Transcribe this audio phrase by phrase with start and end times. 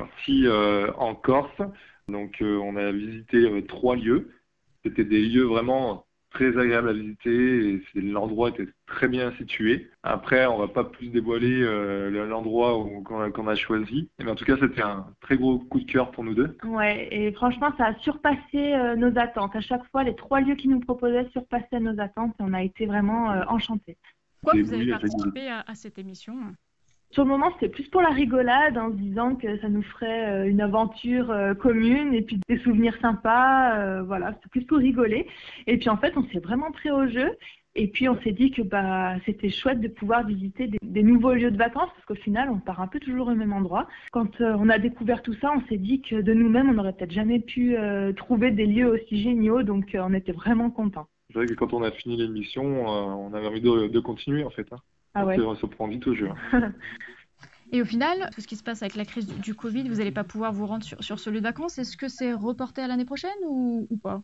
[0.00, 1.62] parti euh, en Corse,
[2.08, 4.30] donc euh, on a visité euh, trois lieux.
[4.82, 9.90] C'était des lieux vraiment très agréables à visiter et l'endroit était très bien situé.
[10.02, 14.56] Après, on va pas plus dévoiler euh, l'endroit qu'on a, choisi, mais en tout cas,
[14.60, 16.56] c'était un très gros coup de cœur pour nous deux.
[16.64, 19.54] Ouais, et franchement, ça a surpassé euh, nos attentes.
[19.56, 22.62] À chaque fois, les trois lieux qu'ils nous proposaient surpassaient nos attentes et on a
[22.62, 23.98] été vraiment euh, enchantés.
[24.40, 26.34] Pourquoi vous avez participé à, à cette émission?
[27.12, 30.30] Sur le moment, c'était plus pour la rigolade, en se disant que ça nous ferait
[30.30, 33.78] euh, une aventure euh, commune et puis des souvenirs sympas.
[33.78, 35.26] euh, voilà, c'était plus pour rigoler.
[35.66, 37.36] Et puis en fait, on s'est vraiment pris au jeu.
[37.74, 41.52] Et puis on s'est dit que bah c'était chouette de pouvoir visiter des, nouveaux lieux
[41.52, 43.88] de vacances parce qu'au final, on part un peu toujours au même endroit.
[44.12, 47.12] Quand on a découvert tout ça, on s'est dit que de nous-mêmes, on n'aurait peut-être
[47.12, 47.76] jamais pu
[48.16, 49.62] trouver des lieux aussi géniaux.
[49.62, 51.06] Donc on était vraiment contents.
[51.28, 54.50] C'est vrai que quand on a fini l'émission, on avait envie de, de continuer en
[54.50, 54.66] fait.
[54.72, 54.78] hein.
[55.14, 55.38] Ah ouais.
[55.40, 56.28] on, se, se prend vite au jeu.
[56.52, 56.72] hein.
[57.72, 59.96] Et au final, tout ce qui se passe avec la crise du, du Covid, vous
[59.96, 61.78] n'allez pas pouvoir vous rendre sur, sur ce lieu de vacances.
[61.78, 64.22] Est-ce que c'est reporté à l'année prochaine ou, ou pas?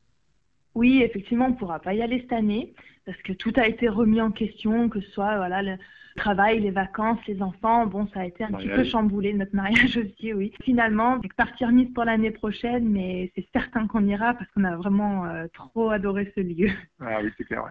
[0.75, 3.89] Oui, effectivement, on ne pourra pas y aller cette année parce que tout a été
[3.89, 5.79] remis en question, que ce soit voilà, le
[6.17, 7.87] travail, les vacances, les enfants.
[7.87, 10.53] Bon, ça a été un petit peu chamboulé, notre mariage aussi, oui.
[10.65, 14.77] Finalement, c'est partie remise pour l'année prochaine, mais c'est certain qu'on ira parce qu'on a
[14.77, 16.71] vraiment euh, trop adoré ce lieu.
[17.01, 17.63] Ah oui, c'est clair.
[17.65, 17.71] ouais.